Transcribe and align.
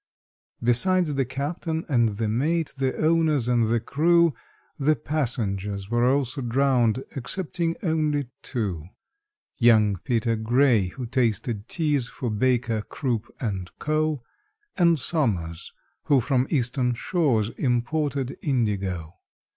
Besides 0.63 1.13
the 1.13 1.25
captain 1.25 1.85
and 1.87 2.17
the 2.17 2.27
mate, 2.27 2.71
the 2.75 2.97
owners 2.97 3.47
and 3.47 3.67
the 3.67 3.79
crew, 3.79 4.33
The 4.79 4.95
passengers 4.95 5.91
were 5.91 6.11
also 6.11 6.41
drowned 6.41 7.03
excepting 7.15 7.75
only 7.83 8.27
two: 8.41 8.85
Young 9.57 9.97
PETER 9.97 10.37
GRAY, 10.37 10.87
who 10.87 11.05
tasted 11.05 11.67
teas 11.69 12.07
for 12.07 12.31
BAKER, 12.31 12.81
CROOP, 12.81 13.31
AND 13.39 13.69
CO., 13.77 14.23
And 14.75 14.97
SOMERS, 14.97 15.71
who 16.05 16.19
from 16.19 16.47
Eastern 16.49 16.95
shores 16.95 17.51
imported 17.51 18.39
indigo. 18.41 19.17